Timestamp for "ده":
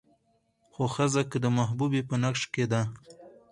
2.71-2.81